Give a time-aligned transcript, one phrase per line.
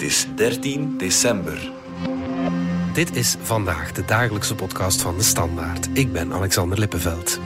[0.00, 1.70] Het is 13 december.
[2.92, 5.88] Dit is vandaag de dagelijkse podcast van de Standaard.
[5.92, 7.40] Ik ben Alexander Lippenveld.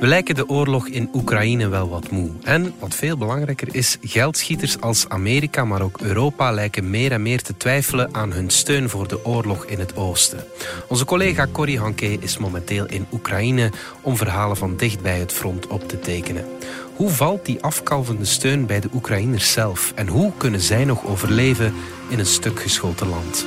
[0.00, 2.30] We lijken de oorlog in Oekraïne wel wat moe.
[2.42, 7.42] En wat veel belangrijker is, geldschieters als Amerika, maar ook Europa lijken meer en meer
[7.42, 10.44] te twijfelen aan hun steun voor de oorlog in het oosten.
[10.88, 15.66] Onze collega Corrie Hanke is momenteel in Oekraïne om verhalen van dicht bij het front
[15.66, 16.44] op te tekenen.
[17.02, 19.92] Hoe valt die afkalvende steun bij de Oekraïners zelf?
[19.94, 21.74] En hoe kunnen zij nog overleven
[22.08, 23.46] in een stuk geschoten land?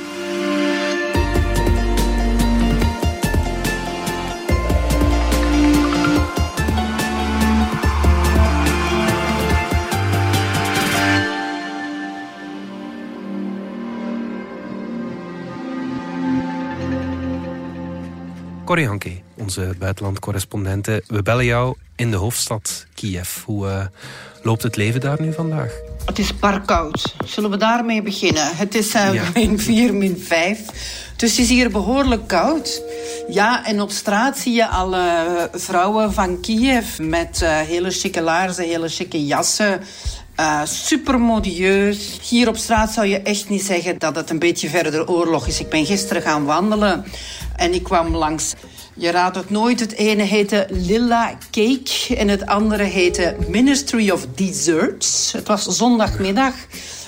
[18.76, 21.02] Corrie Hanke, onze buitenlandcorrespondente.
[21.06, 23.42] We bellen jou in de hoofdstad Kiev.
[23.44, 23.84] Hoe uh,
[24.42, 25.72] loopt het leven daar nu vandaag?
[26.04, 27.14] Het is barkoud.
[27.24, 28.56] Zullen we daarmee beginnen?
[28.56, 29.24] Het is uh, ja.
[29.34, 30.60] min 4, min 5.
[31.16, 32.82] Dus het is hier behoorlijk koud.
[33.28, 38.64] Ja, en op straat zie je alle vrouwen van Kiev met uh, hele chique laarzen,
[38.64, 39.80] hele chique jassen.
[40.40, 42.18] Uh, super modieus.
[42.28, 45.60] Hier op straat zou je echt niet zeggen dat het een beetje verder oorlog is.
[45.60, 47.04] Ik ben gisteren gaan wandelen
[47.56, 48.54] en ik kwam langs.
[48.94, 49.80] Je raadt het nooit.
[49.80, 55.32] Het ene heette Lilla Cake en het andere heette Ministry of Desserts.
[55.32, 56.54] Het was zondagmiddag.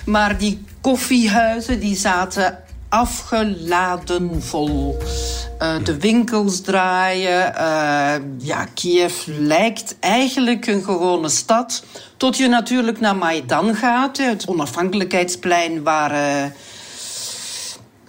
[0.05, 4.99] Maar die koffiehuizen die zaten afgeladen vol.
[5.63, 7.53] Uh, de winkels draaien.
[7.55, 11.85] Uh, ja, Kiev lijkt eigenlijk een gewone stad.
[12.17, 16.13] Tot je natuurlijk naar Maidan gaat, het onafhankelijkheidsplein waar...
[16.13, 16.51] Uh,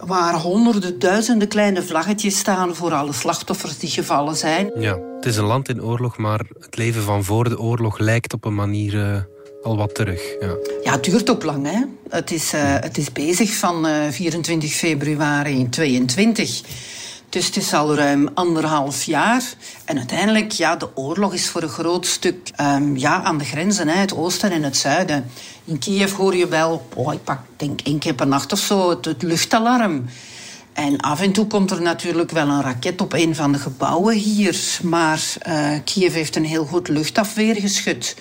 [0.06, 4.72] waar honderden, duizenden kleine vlaggetjes staan voor alle slachtoffers die gevallen zijn.
[4.76, 8.34] Ja, het is een land in oorlog, maar het leven van voor de oorlog lijkt
[8.34, 9.28] op een manier
[9.64, 10.22] al wat terug.
[10.40, 10.56] Ja.
[10.84, 11.66] ja, het duurt ook lang.
[11.72, 11.82] Hè?
[12.10, 16.62] Het, is, uh, het is bezig van uh, 24 februari 22.
[17.30, 19.44] Dus het is al ruim anderhalf jaar.
[19.86, 23.88] En uiteindelijk, ja, de oorlog is voor een groot stuk um, ja, aan de grenzen,
[23.88, 25.32] hè, het oosten en het zuiden.
[25.66, 28.90] In Kiev hoor je wel, oh, ik pak denk één keer per nacht of zo,
[28.90, 30.06] het, luchtalarm.
[30.74, 34.16] En af en toe komt er natuurlijk wel een raket op een van de gebouwen
[34.16, 34.80] hier.
[34.82, 38.16] Maar uh, Kiev heeft een heel goed luchtafweergeschut.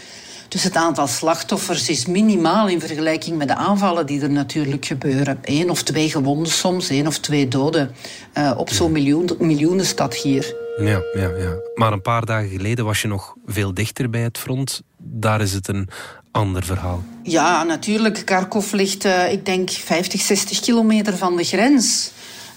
[0.49, 5.39] Dus het aantal slachtoffers is minimaal in vergelijking met de aanvallen die er natuurlijk gebeuren.
[5.43, 7.95] Eén of twee gewonden soms, één of twee doden
[8.35, 10.55] uh, op zo'n miljoen, miljoenenstad hier.
[10.79, 11.57] Ja, ja, ja.
[11.75, 14.83] Maar een paar dagen geleden was je nog veel dichter bij het front.
[14.97, 15.89] Daar is het een
[16.31, 17.03] ander verhaal.
[17.23, 18.23] Ja, natuurlijk.
[18.25, 22.11] Kharkov ligt, uh, ik denk, 50, 60 kilometer van de grens.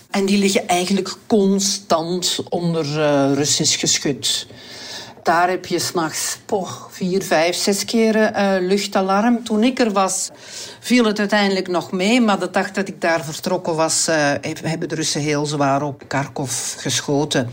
[0.09, 4.47] En die liggen eigenlijk constant onder uh, Russisch geschut.
[5.23, 6.37] Daar heb je s'nachts
[6.89, 9.43] vier, vijf, zes keer uh, luchtalarm.
[9.43, 10.29] Toen ik er was,
[10.79, 12.21] viel het uiteindelijk nog mee.
[12.21, 14.15] Maar de dag dat ik daar vertrokken was, uh,
[14.63, 17.49] hebben de Russen heel zwaar op Kharkov geschoten.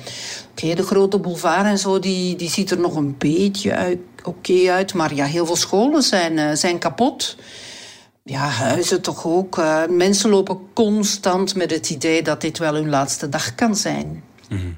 [0.51, 4.95] Oké, de grote boulevard en zo, die, die ziet er nog een beetje oké uit.
[4.95, 7.37] Maar ja, heel veel scholen zijn, uh, zijn kapot.
[8.25, 9.63] Ja, huizen toch ook.
[9.89, 14.23] mensen lopen constant met het idee dat dit wel hun laatste dag kan zijn.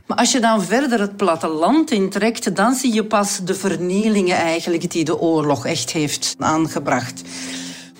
[0.07, 4.91] Maar als je dan verder het platteland intrekt, dan zie je pas de vernielingen eigenlijk
[4.91, 7.23] die de oorlog echt heeft aangebracht.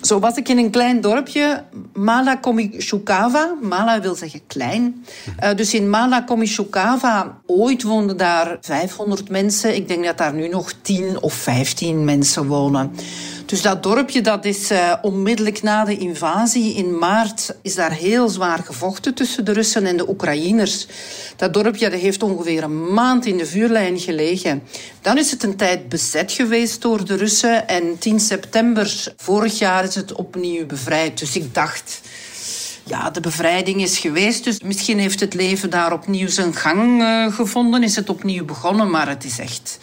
[0.01, 3.55] Zo was ik in een klein dorpje, Mala Komishukava.
[3.61, 5.05] Mala wil zeggen klein.
[5.43, 9.75] Uh, dus in Mala Komishukava, ooit woonden daar 500 mensen.
[9.75, 12.91] Ik denk dat daar nu nog 10 of 15 mensen wonen.
[13.51, 18.29] Dus dat dorpje dat is uh, onmiddellijk na de invasie in maart is daar heel
[18.29, 20.87] zwaar gevochten tussen de Russen en de Oekraïners.
[21.35, 24.63] Dat dorpje dat heeft ongeveer een maand in de vuurlijn gelegen.
[25.01, 29.83] Dan is het een tijd bezet geweest door de Russen en 10 september vorig jaar
[29.83, 31.19] is het opnieuw bevrijd.
[31.19, 32.01] Dus ik dacht,
[32.83, 34.43] ja, de bevrijding is geweest.
[34.43, 37.83] Dus misschien heeft het leven daar opnieuw zijn gang uh, gevonden.
[37.83, 39.79] Is het opnieuw begonnen, maar het is echt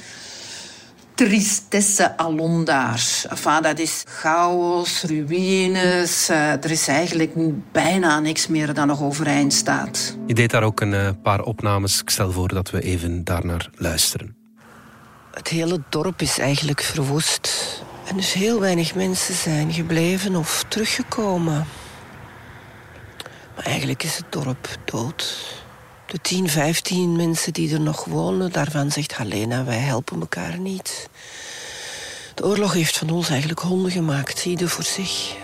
[1.18, 3.24] tristesse alom daar.
[3.30, 6.30] Enfin, dat is chaos, ruïnes.
[6.30, 7.32] Uh, er is eigenlijk
[7.72, 10.16] bijna niks meer dat nog overeind staat.
[10.26, 12.00] Je deed daar ook een uh, paar opnames.
[12.00, 14.36] Ik stel voor dat we even daarnaar luisteren.
[15.32, 17.82] Het hele dorp is eigenlijk verwoest.
[18.06, 21.66] En dus heel weinig mensen zijn gebleven of teruggekomen.
[23.54, 25.36] Maar eigenlijk is het dorp dood.
[26.08, 31.08] De 10, 15 mensen die er nog wonen, daarvan zegt Helena, wij helpen elkaar niet.
[32.34, 35.36] De oorlog heeft van ons eigenlijk honden gemaakt, ieder voor zich.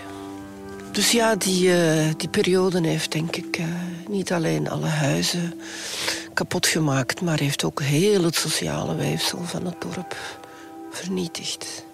[0.91, 3.65] Dus ja, die, uh, die periode heeft denk ik uh,
[4.07, 5.61] niet alleen alle huizen
[6.33, 10.17] kapot gemaakt, maar heeft ook heel het sociale weefsel van het dorp
[10.91, 11.85] vernietigd.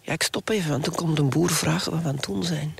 [0.00, 2.44] Ja, ik stop even, want dan komt een boer vragen wat we aan het doen
[2.44, 2.74] zijn.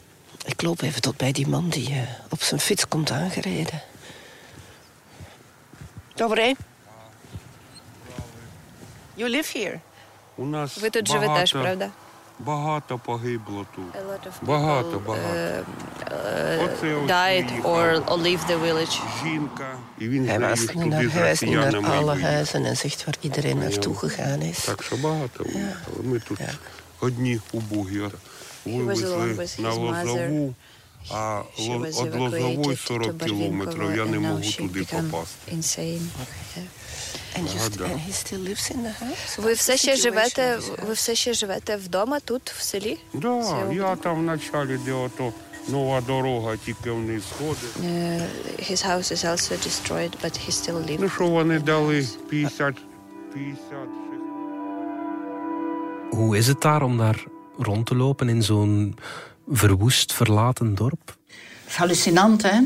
[0.45, 1.97] Ik loop even tot bij die man die uh,
[2.29, 3.81] op zijn fiets komt aangereden.
[6.15, 6.55] Добре.
[9.15, 9.79] You live here?
[10.35, 11.89] У нас Ви тут живете багато, ж, правда?
[12.39, 13.95] багато погибло тут.
[13.95, 15.65] A lot of Багато, people, багато.
[16.11, 17.65] uh, Оце ось died виїхав.
[17.65, 19.01] or, or leave the village.
[19.23, 21.97] Жінка, і він Hij wijst заїзд nu naar, туди з hij wijst nu naar росіянами
[21.97, 22.31] alle виїхав.
[22.31, 24.65] huizen en zegt waar iedereen naartoe gegaan is.
[24.65, 25.97] Так що багато виїхали.
[26.03, 26.49] Ми тут Ja.
[27.02, 28.00] одні убугі.
[28.64, 30.54] Вивезли на лозову,
[31.10, 33.96] а від лозової 40 кілометрів.
[33.96, 35.52] Я не можу туди попасти.
[39.38, 40.58] Ви все ще живете?
[40.86, 42.98] Ви все ще живете вдома тут, в селі?
[43.14, 45.32] Да, я там в началі де ото
[45.68, 47.76] нова дорога, тільки вниз ходить.
[51.00, 52.74] Ну що вони дали 50,
[53.34, 53.58] 50.
[56.16, 57.24] Hoe is het daar om daar
[57.58, 58.96] rond te lopen in zo'n
[59.48, 61.16] verwoest, verlaten dorp?
[61.68, 62.60] Hallucinant, hè?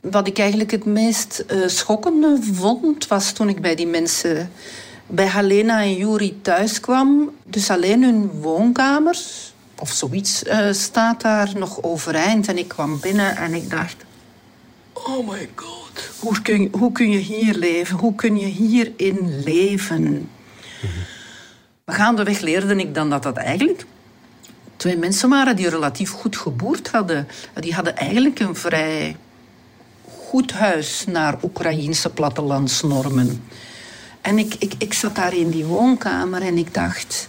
[0.00, 4.50] Wat ik eigenlijk het meest eh, schokkende vond, was toen ik bij die mensen,
[5.06, 7.30] bij Helena en Juri thuis kwam.
[7.44, 9.18] Dus alleen hun woonkamer,
[9.78, 12.48] of zoiets, eh, staat daar nog overeind.
[12.48, 13.96] En ik kwam binnen en ik dacht,
[14.92, 17.98] oh my god, hoe kun, hoe kun je hier leven?
[17.98, 20.28] Hoe kun je hierin leven?
[21.92, 23.84] Gaandeweg leerde ik dan dat dat eigenlijk
[24.76, 27.28] twee mensen waren die relatief goed geboerd hadden.
[27.54, 29.16] Die hadden eigenlijk een vrij
[30.28, 33.44] goed huis naar Oekraïense plattelandsnormen.
[34.20, 37.28] En ik, ik, ik zat daar in die woonkamer en ik dacht...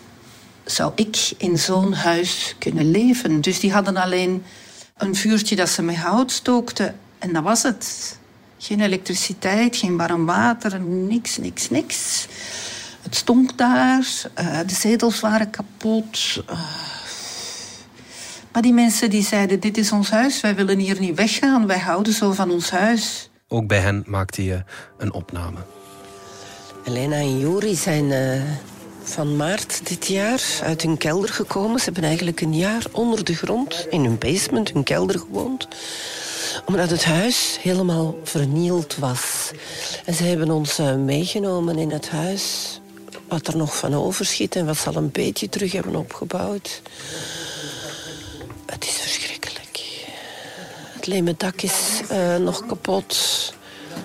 [0.63, 3.41] zou ik in zo'n huis kunnen leven?
[3.41, 4.43] Dus die hadden alleen
[4.97, 6.99] een vuurtje dat ze met hout stookten.
[7.19, 8.17] En dat was het.
[8.57, 12.27] Geen elektriciteit, geen warm water, niks, niks, niks.
[13.03, 16.43] Het stonk daar, eh, de zetels waren kapot.
[16.47, 16.59] eh.
[18.51, 21.79] maar die mensen die zeiden, dit is ons huis, wij willen hier niet weggaan, wij
[21.79, 23.29] houden zo van ons huis.
[23.47, 24.63] Ook bij hen maakte je
[24.97, 25.59] een opname.
[26.85, 28.41] Elena en Juri zijn eh,
[29.03, 31.79] van maart dit jaar uit hun kelder gekomen.
[31.79, 35.67] Ze hebben eigenlijk een jaar onder de grond, in hun basement, hun kelder gewoond.
[36.65, 39.51] Omdat het huis helemaal vernield was.
[40.05, 42.81] En ze hebben ons meegenomen in het huis.
[43.33, 46.81] Wat er nog van overschiet en wat ze al een beetje terug hebben opgebouwd.
[48.65, 49.81] Het is verschrikkelijk.
[50.93, 53.53] Het leme dak is eh, nog kapot.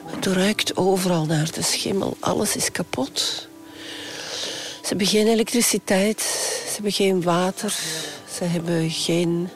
[0.06, 2.16] Het ruikt overal naar de schimmel.
[2.20, 3.48] Alles is kapot.
[4.82, 6.20] Ze hebben geen elektriciteit.
[6.66, 7.74] Ze hebben geen water.
[8.36, 9.48] Ze hebben geen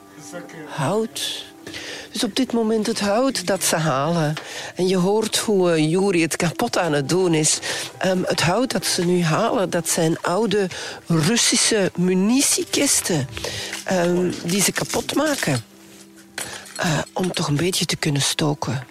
[0.66, 1.44] hout.
[2.12, 4.34] Dus op dit moment het hout dat ze halen.
[4.74, 7.58] En je hoort hoe uh, het kapot aan het doen is.
[8.06, 10.68] Um, het hout dat ze nu halen, dat zijn oude
[11.06, 13.28] Russische munitiekisten.
[13.92, 15.64] Um, die ze kapot maken.
[16.84, 18.86] Uh, om toch een beetje te kunnen stoken.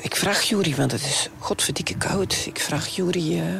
[0.00, 2.42] Ik vraag Juri, want het is godverdikke koud.
[2.46, 3.58] Ik vraag Juri, uh,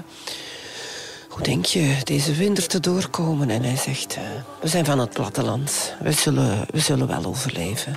[1.34, 3.50] hoe denk je deze winter te doorkomen?
[3.50, 4.22] En hij zegt, uh,
[4.60, 5.94] we zijn van het platteland.
[6.00, 7.96] We zullen, we zullen wel overleven.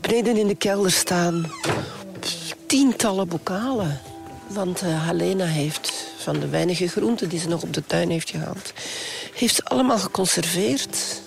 [0.00, 1.52] Beneden in de kelder staan
[2.66, 4.00] tientallen bokalen.
[4.46, 8.30] Want uh, Helena heeft van de weinige groenten die ze nog op de tuin heeft
[8.30, 8.72] gehaald...
[9.34, 11.22] heeft ze allemaal geconserveerd...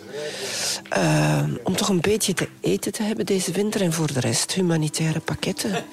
[0.98, 4.52] Uh, om toch een beetje te eten te hebben deze winter en voor de rest
[4.52, 5.86] humanitaire pakketten.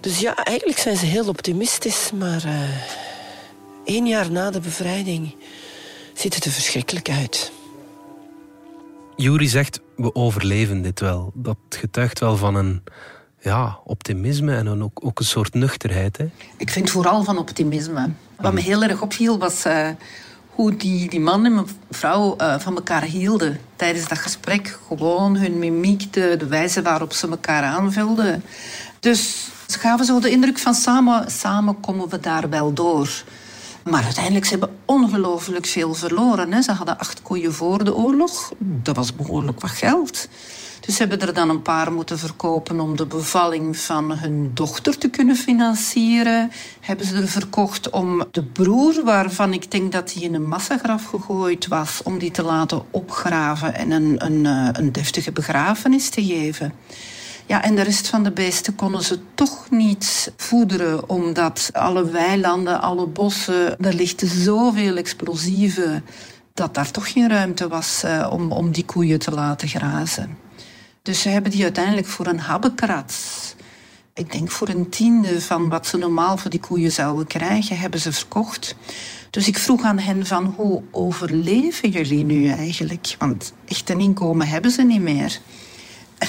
[0.00, 2.44] Dus ja, eigenlijk zijn ze heel optimistisch, maar
[3.84, 5.34] één jaar na de bevrijding
[6.14, 7.52] ziet het er verschrikkelijk uit.
[9.16, 11.32] Juri zegt, we overleven dit wel.
[11.34, 12.82] Dat getuigt wel van een
[13.40, 16.16] ja, optimisme en een, ook, ook een soort nuchterheid.
[16.16, 16.26] Hè?
[16.56, 18.10] Ik vind vooral van optimisme.
[18.40, 19.66] Wat me heel erg opviel was...
[19.66, 19.88] Uh,
[20.54, 24.78] hoe die, die man en mevrouw uh, van elkaar hielden tijdens dat gesprek.
[24.86, 28.44] Gewoon hun mimiek, de, de wijze waarop ze elkaar aanvulden.
[29.00, 33.24] Dus ze gaven zo de indruk van samen, samen komen we daar wel door.
[33.84, 36.52] Maar uiteindelijk, ze hebben ongelooflijk veel verloren.
[36.52, 36.62] Hè.
[36.62, 38.52] Ze hadden acht koeien voor de oorlog.
[38.58, 40.28] Dat was behoorlijk wat geld.
[40.80, 44.98] Dus ze hebben er dan een paar moeten verkopen om de bevalling van hun dochter
[44.98, 46.50] te kunnen financieren.
[46.80, 51.04] Hebben ze er verkocht om de broer, waarvan ik denk dat hij in een massagraf
[51.04, 54.44] gegooid was, om die te laten opgraven en een, een,
[54.78, 56.72] een deftige begrafenis te geven.
[57.46, 62.80] Ja, en de rest van de beesten konden ze toch niet voederen, omdat alle weilanden,
[62.80, 66.04] alle bossen, er ligt zoveel explosieven,
[66.54, 70.38] dat daar toch geen ruimte was uh, om, om die koeien te laten grazen.
[71.02, 73.14] Dus ze hebben die uiteindelijk voor een habbekrat
[74.14, 78.00] Ik denk voor een tiende van wat ze normaal voor die koeien zouden krijgen, hebben
[78.00, 78.76] ze verkocht.
[79.30, 83.16] Dus ik vroeg aan hen van hoe overleven jullie nu eigenlijk?
[83.18, 85.40] Want echt een inkomen hebben ze niet meer.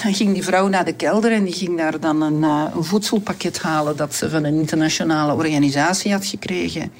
[0.02, 2.84] En ging die vrouw naar de kelder en die ging daar dan een, uh, een
[2.84, 6.92] voedselpakket halen dat ze van een internationale organisatie had gekregen.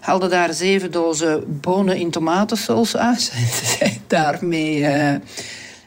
[0.00, 3.32] Haalde daar zeven dozen bonen in tomatensaus uit.
[3.34, 5.14] En ze zei daarmee uh,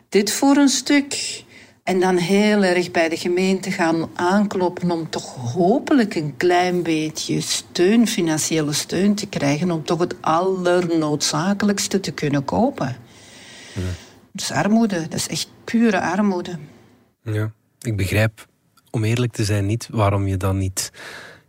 [0.09, 1.43] dit voor een stuk.
[1.83, 7.41] En dan heel erg bij de gemeente gaan aankloppen om toch hopelijk een klein beetje
[7.41, 12.95] steun, financiële steun te krijgen, om toch het allernoodzakelijkste te kunnen kopen.
[14.35, 16.57] Dat is armoede, dat is echt pure armoede.
[17.21, 17.51] Ja,
[17.81, 18.47] ik begrijp,
[18.91, 20.91] om eerlijk te zijn, niet waarom je dan niet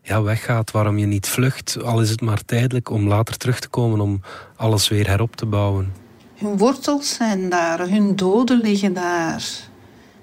[0.03, 3.69] ja, weggaat, waarom je niet vlucht, al is het maar tijdelijk, om later terug te
[3.69, 4.21] komen, om
[4.57, 5.93] alles weer herop te bouwen.
[6.35, 9.45] Hun wortels zijn daar, hun doden liggen daar.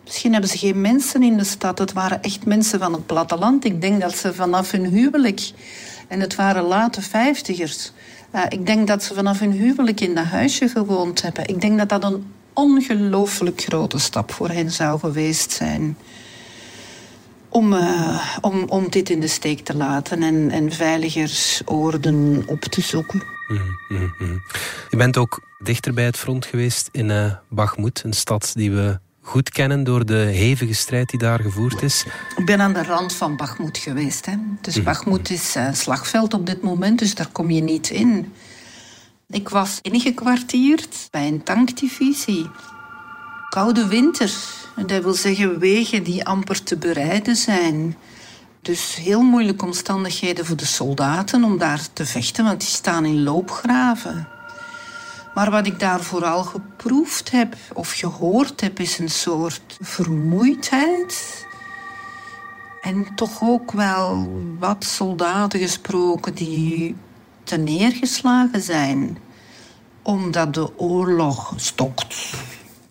[0.03, 1.79] Misschien hebben ze geen mensen in de stad.
[1.79, 3.65] Het waren echt mensen van het platteland.
[3.65, 5.51] Ik denk dat ze vanaf hun huwelijk,
[6.08, 7.91] en het waren late vijftigers,
[8.36, 11.48] uh, ik denk dat ze vanaf hun huwelijk in dat huisje gewoond hebben.
[11.48, 15.98] Ik denk dat dat een ongelooflijk grote stap voor hen zou geweest zijn.
[17.50, 22.62] Om, uh, om, om dit in de steek te laten en, en veiliger oorden op
[22.62, 23.24] te zoeken.
[23.48, 24.41] Mm, mm, mm.
[24.89, 29.00] Je bent ook dichter bij het front geweest in uh, Bakhmut, een stad die we
[29.24, 32.05] goed kennen door de hevige strijd die daar gevoerd is?
[32.36, 34.25] Ik ben aan de rand van Bakhmut geweest.
[34.25, 34.33] Hè.
[34.62, 34.83] Dus.
[34.83, 38.33] Bakhmut is een slagveld op dit moment, dus daar kom je niet in.
[39.33, 42.49] Ik was ingekwartierd bij een tankdivisie.
[43.49, 44.33] Koude winter.
[44.85, 47.97] Dat wil zeggen wegen die amper te bereiden zijn.
[48.61, 53.23] Dus heel moeilijke omstandigheden voor de soldaten om daar te vechten, want die staan in
[53.23, 54.27] loopgraven.
[55.33, 61.45] Maar wat ik daar vooral geproefd heb of gehoord heb, is een soort vermoeidheid.
[62.81, 66.95] En toch ook wel wat soldaten gesproken die
[67.43, 69.17] te neergeslagen zijn.
[70.03, 72.33] Omdat de oorlog stokt.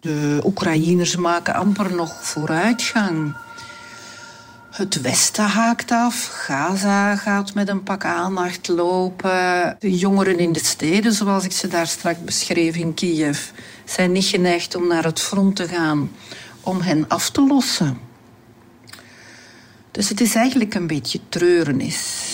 [0.00, 3.34] De Oekraïners maken amper nog vooruitgang.
[4.70, 6.26] Het Westen haakt af.
[6.32, 9.76] Gaza gaat met een pak aandacht lopen.
[9.78, 13.40] De jongeren in de steden, zoals ik ze daar straks beschreef in Kiev,
[13.84, 16.10] zijn niet geneigd om naar het front te gaan
[16.60, 17.98] om hen af te lossen.
[19.90, 22.31] Dus het is eigenlijk een beetje treurenis.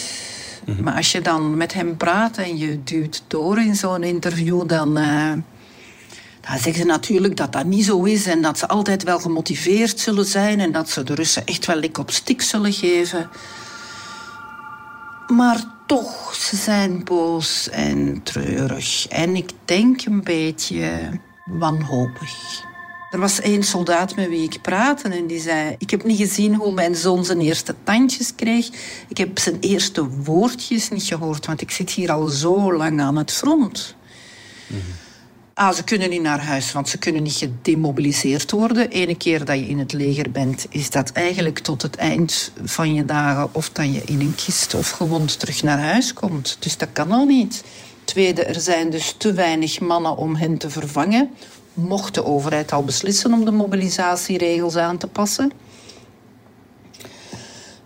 [0.68, 0.82] Mhm.
[0.82, 4.98] Maar als je dan met hem praat en je duwt door in zo'n interview, dan.
[4.98, 5.32] Uh,
[6.40, 10.00] dan zeggen ze natuurlijk dat dat niet zo is en dat ze altijd wel gemotiveerd
[10.00, 13.30] zullen zijn en dat ze de Russen echt wel lik op stik zullen geven.
[15.26, 19.08] Maar toch, ze zijn boos en treurig.
[19.08, 22.66] En ik denk een beetje wanhopig.
[23.10, 25.74] Er was één soldaat met wie ik praatte en die zei...
[25.78, 28.68] Ik heb niet gezien hoe mijn zoon zijn eerste tandjes kreeg.
[29.08, 33.16] Ik heb zijn eerste woordjes niet gehoord, want ik zit hier al zo lang aan
[33.16, 33.94] het front.
[34.66, 34.78] Mm
[35.58, 38.90] Ah, ze kunnen niet naar huis, want ze kunnen niet gedemobiliseerd worden.
[38.90, 42.94] Ene keer dat je in het leger bent, is dat eigenlijk tot het eind van
[42.94, 43.48] je dagen...
[43.52, 46.56] of dat je in een kist of gewond terug naar huis komt.
[46.60, 47.64] Dus dat kan al niet.
[48.04, 51.30] Tweede, er zijn dus te weinig mannen om hen te vervangen.
[51.78, 55.52] Mocht de overheid al beslissen om de mobilisatieregels aan te passen.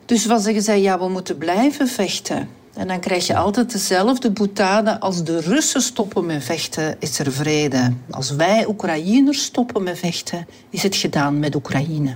[0.04, 0.80] Dus wat zeggen zij?
[0.80, 2.48] Ja, we moeten blijven vechten.
[2.74, 5.00] En dan krijg je altijd dezelfde boetade.
[5.00, 7.92] Als de Russen stoppen met vechten, is er vrede.
[8.10, 12.14] Als wij Oekraïners stoppen met vechten, is het gedaan met Oekraïne.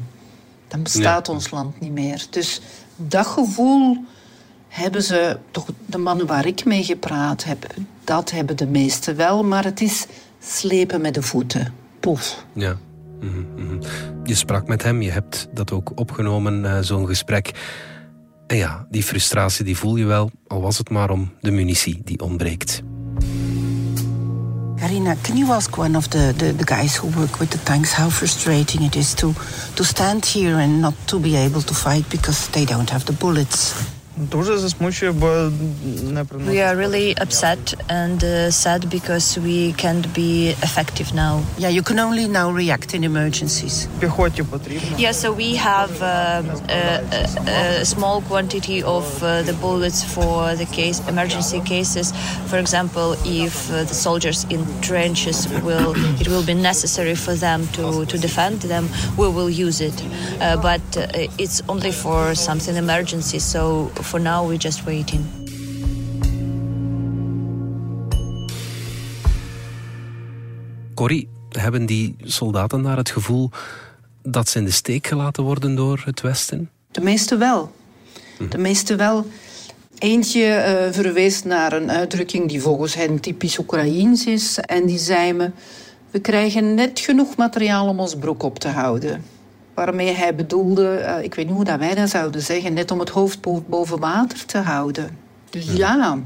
[0.69, 2.27] Dan bestaat ons land niet meer.
[2.31, 2.61] Dus
[2.97, 3.97] dat gevoel
[4.69, 7.67] hebben ze, toch de mannen waar ik mee gepraat heb,
[8.05, 9.45] dat hebben de meesten wel.
[9.45, 10.07] Maar het is
[10.39, 11.75] slepen met de voeten.
[12.01, 12.45] Poef.
[12.55, 12.77] Ja.
[13.21, 13.81] Mhm, mhm.
[14.25, 17.51] Je sprak met hem, je hebt dat ook opgenomen, uh, zo'n gesprek.
[18.47, 22.01] En ja, die frustratie die voel je wel, al was het maar om de munitie
[22.05, 22.83] die ontbreekt.
[24.77, 27.93] Karina, can you ask one of the, the, the, guys who work with the tanks
[27.93, 29.33] how frustrating it is to,
[29.75, 33.13] to stand here and not to be able to fight because they don't have the
[33.13, 33.75] bullets?
[34.18, 35.28] Дуже засмучує, бо
[36.04, 40.32] не We are really upset and uh, sad because we can't be
[40.68, 41.34] effective now.
[41.58, 43.88] Yeah, you can only now react in emergencies.
[44.00, 44.98] Піхоті потрібно.
[45.00, 46.10] Yeah, so we have uh,
[46.80, 46.84] a,
[47.18, 52.08] a, a small quantity of uh, the bullets for the case emergency cases.
[52.50, 53.08] For example,
[53.44, 58.16] if uh, the soldiers in trenches will it will be necessary for them to to
[58.28, 58.86] defend them,
[59.22, 59.98] we will use it.
[60.04, 63.62] Uh, but uh, it's only for something emergency, so
[64.07, 65.25] for now we're just waiting.
[70.95, 73.51] Corrie, hebben die soldaten daar het gevoel
[74.23, 76.71] dat ze in de steek gelaten worden door het Westen?
[76.91, 77.73] De meeste wel.
[78.49, 79.27] De meeste wel.
[79.99, 84.59] Eentje uh, verwees naar een uitdrukking die volgens hen typisch Oekraïens is.
[84.59, 85.51] En die zei me:
[86.11, 89.25] We krijgen net genoeg materiaal om ons broek op te houden.
[89.77, 92.99] Waarmee hij bedoelde, uh, ik weet niet hoe dat wij dat zouden zeggen, net om
[92.99, 95.17] het hoofd boven water te houden.
[95.51, 96.19] Dus ja.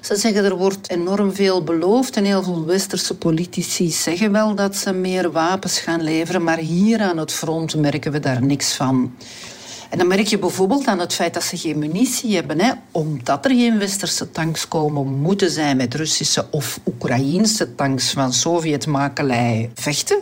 [0.00, 4.76] Ze zeggen er wordt enorm veel beloofd en heel veel westerse politici zeggen wel dat
[4.76, 9.14] ze meer wapens gaan leveren, maar hier aan het front merken we daar niks van.
[9.90, 12.60] En dan merk je bijvoorbeeld aan het feit dat ze geen munitie hebben.
[12.60, 12.72] Hè.
[12.90, 19.70] Omdat er geen westerse tanks komen, moeten zij met Russische of Oekraïense tanks van Sovjetmakelij
[19.74, 20.18] vechten.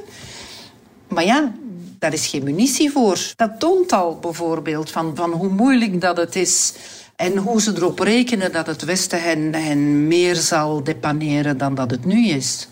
[1.09, 1.53] Maar ja,
[1.99, 3.19] daar is geen munitie voor.
[3.37, 6.73] Dat toont al bijvoorbeeld van, van hoe moeilijk dat het is
[7.17, 11.91] en hoe ze erop rekenen dat het Westen hen, hen meer zal depaneren dan dat
[11.91, 12.69] het nu is.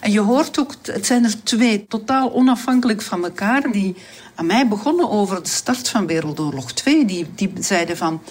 [0.00, 3.96] En je hoort ook, het zijn er twee, totaal onafhankelijk van elkaar, die
[4.34, 7.04] aan mij begonnen over de start van Wereldoorlog 2.
[7.04, 8.22] Die, die zeiden van.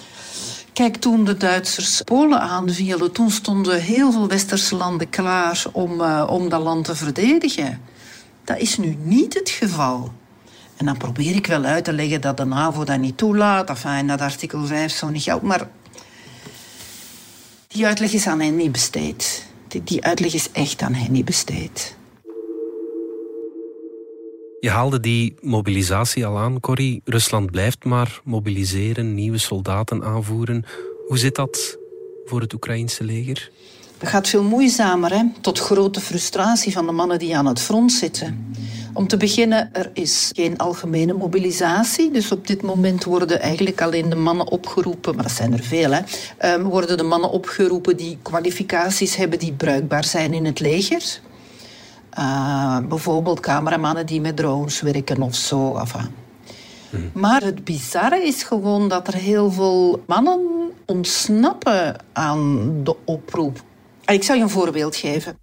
[0.72, 6.26] Kijk, toen de Duitsers Polen aanvielen, toen stonden heel veel westerse landen klaar om, uh,
[6.30, 7.80] om dat land te verdedigen.
[8.44, 10.12] Dat is nu niet het geval.
[10.76, 13.68] En dan probeer ik wel uit te leggen dat de NAVO dat niet toelaat.
[13.68, 15.44] Enfin, dat artikel 5 zo niet geldt.
[15.44, 15.68] Maar
[17.68, 19.46] die uitleg is aan hen niet besteed.
[19.68, 21.96] Die, die uitleg is echt aan hen niet besteed.
[24.60, 27.00] Je haalde die mobilisatie al aan, Corrie.
[27.04, 30.64] Rusland blijft maar mobiliseren, nieuwe soldaten aanvoeren.
[31.06, 31.78] Hoe zit dat
[32.24, 33.50] voor het Oekraïnse leger?
[33.98, 35.24] Dat gaat veel moeizamer, hè?
[35.40, 38.54] tot grote frustratie van de mannen die aan het front zitten.
[38.94, 42.10] Om te beginnen, er is geen algemene mobilisatie.
[42.10, 45.90] Dus op dit moment worden eigenlijk alleen de mannen opgeroepen, maar dat zijn er veel,
[45.90, 46.00] hè,
[46.54, 51.20] um, worden de mannen opgeroepen die kwalificaties hebben die bruikbaar zijn in het leger.
[52.18, 55.76] Uh, bijvoorbeeld cameramannen die met drones werken of zo.
[55.76, 56.06] Enfin.
[56.90, 57.10] Hmm.
[57.12, 60.40] Maar het bizarre is gewoon dat er heel veel mannen
[60.86, 63.62] ontsnappen aan de oproep.
[64.06, 65.38] Ik zal je een voorbeeld geven.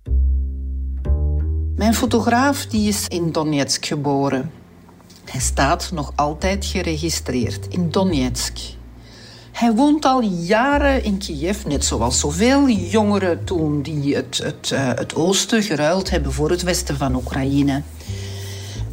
[1.75, 4.51] Mijn fotograaf die is in Donetsk geboren.
[5.25, 8.57] Hij staat nog altijd geregistreerd in Donetsk.
[9.51, 14.87] Hij woont al jaren in Kiev, net zoals zoveel jongeren toen die het, het, eh,
[14.87, 17.81] het oosten geruild hebben voor het westen van Oekraïne.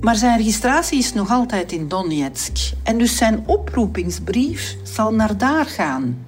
[0.01, 2.57] Maar zijn registratie is nog altijd in Donetsk.
[2.83, 6.27] En dus zijn oproepingsbrief zal naar daar gaan.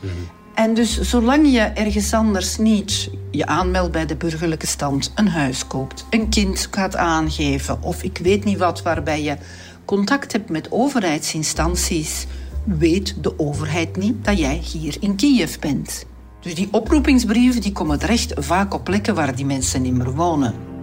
[0.00, 0.12] Mhm.
[0.56, 5.66] En dus zolang je ergens anders niet je aanmeldt bij de burgerlijke stand, een huis
[5.66, 9.36] koopt, een kind gaat aangeven of ik weet niet wat, waarbij je
[9.84, 12.26] contact hebt met overheidsinstanties,
[12.64, 16.06] weet de overheid niet dat jij hier in Kiev bent.
[16.40, 20.75] Dus die oproepingsbrieven die komen terecht vaak op plekken waar die mensen niet meer wonen.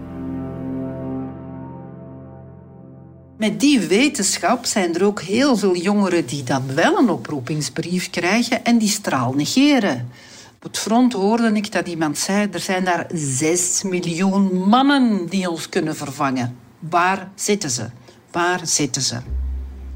[3.43, 8.63] Met die wetenschap zijn er ook heel veel jongeren die dan wel een oproepingsbrief krijgen
[8.63, 10.09] en die straal negeren.
[10.55, 15.49] Op het front hoorde ik dat iemand zei: er zijn daar 6 miljoen mannen die
[15.49, 16.57] ons kunnen vervangen.
[16.79, 17.85] Waar zitten ze?
[18.31, 19.17] Waar zitten ze?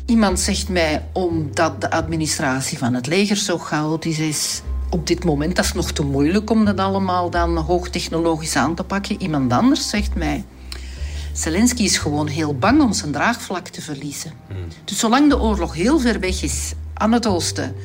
[0.05, 4.61] Iemand zegt mij omdat de administratie van het leger zo chaotisch is.
[4.89, 8.83] Op dit moment dat is nog te moeilijk om dat allemaal dan hoogtechnologisch aan te
[8.83, 9.21] pakken.
[9.21, 10.45] Iemand anders zegt mij
[11.37, 14.31] Zelensky is gewoon heel bang om zijn draagvlak te verliezen.
[14.47, 14.57] Hmm.
[14.85, 17.75] Dus zolang de oorlog heel ver weg is, aan het oosten,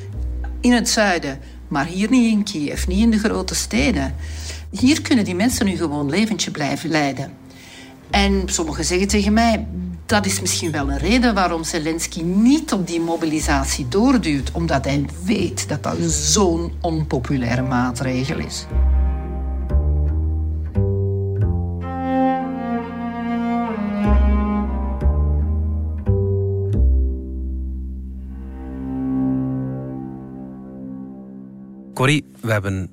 [0.60, 1.38] in het zuiden,
[1.68, 4.14] maar hier niet in Kiev, niet in de grote steden,
[4.70, 7.32] hier kunnen die mensen nu gewoon leventje blijven leiden.
[8.10, 9.66] En sommigen zeggen tegen mij,
[10.06, 15.04] dat is misschien wel een reden waarom Zelensky niet op die mobilisatie doorduwt, omdat hij
[15.24, 18.66] weet dat dat zo'n onpopulaire maatregel is.
[32.02, 32.90] Corrie, we hebben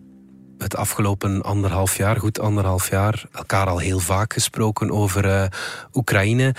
[0.58, 5.46] het afgelopen anderhalf jaar, goed anderhalf jaar, elkaar al heel vaak gesproken over uh,
[5.94, 6.56] Oekraïne.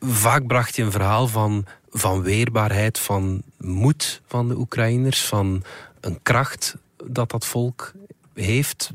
[0.00, 5.62] Vaak bracht je een verhaal van, van weerbaarheid, van moed van de Oekraïners, van
[6.00, 7.92] een kracht dat dat volk
[8.34, 8.90] heeft.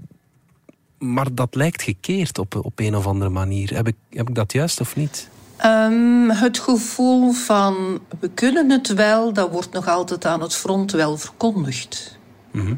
[0.98, 3.76] Maar dat lijkt gekeerd op, op een of andere manier.
[3.76, 5.30] Heb ik, heb ik dat juist of niet?
[5.66, 10.92] Um, het gevoel van we kunnen het wel, dat wordt nog altijd aan het front
[10.92, 12.17] wel verkondigd.
[12.58, 12.76] Mhm.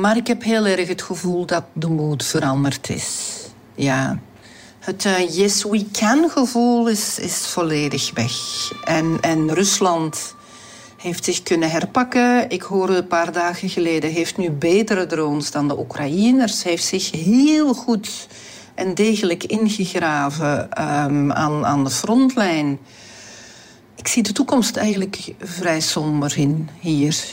[0.00, 3.30] Maar ik heb heel erg het gevoel dat de moed veranderd is.
[3.74, 4.18] Ja.
[4.78, 8.32] Het uh, yes we can gevoel is, is volledig weg.
[8.84, 10.34] En, en Rusland
[10.96, 12.50] heeft zich kunnen herpakken.
[12.50, 16.62] Ik hoorde een paar dagen geleden, heeft nu betere drones dan de Oekraïners.
[16.62, 18.28] Heeft zich heel goed
[18.74, 22.78] en degelijk ingegraven um, aan, aan de frontlijn.
[23.96, 27.24] Ik zie de toekomst eigenlijk vrij somber in hier.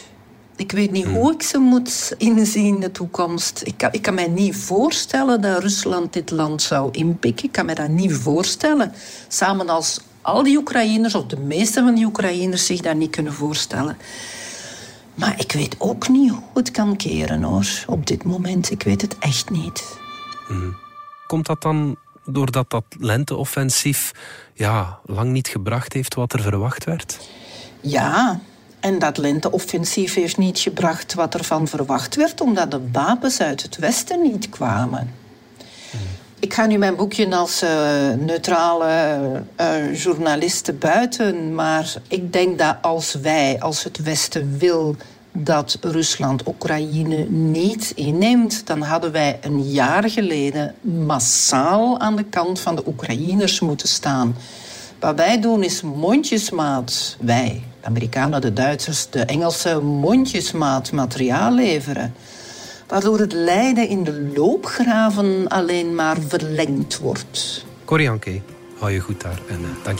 [0.55, 3.61] Ik weet niet hoe ik ze moet inzien, de toekomst.
[3.65, 7.45] Ik kan, ik kan mij niet voorstellen dat Rusland dit land zou inpikken.
[7.45, 8.93] Ik kan me dat niet voorstellen.
[9.27, 13.33] Samen als al die Oekraïners, of de meeste van die Oekraïners, zich dat niet kunnen
[13.33, 13.97] voorstellen.
[15.15, 17.83] Maar ik weet ook niet hoe het kan keren, hoor.
[17.87, 19.99] Op dit moment, ik weet het echt niet.
[21.27, 24.11] Komt dat dan doordat dat lenteoffensief
[24.53, 27.19] ja, lang niet gebracht heeft wat er verwacht werd?
[27.81, 28.39] Ja,
[28.81, 33.77] en dat lenteoffensief heeft niet gebracht wat ervan verwacht werd, omdat de wapens uit het
[33.77, 35.13] Westen niet kwamen.
[36.39, 37.69] Ik ga nu mijn boekje als eh,
[38.19, 44.95] neutrale uh, journaliste buiten, maar ik denk dat als wij, als het Westen wil
[45.31, 52.59] dat Rusland Oekraïne niet inneemt, dan hadden wij een jaar geleden massaal aan de kant
[52.59, 54.35] van de Oekraïners moeten staan.
[54.99, 62.13] Wat wij doen is mondjesmaat, wij, de Amerikanen, de Duitsers, de Engelsen, mondjesmaat materiaal leveren.
[62.87, 67.65] Waardoor het lijden in de loopgraven alleen maar verlengd wordt.
[67.85, 68.41] Corianke,
[68.79, 69.99] hou je goed daar en uh, dank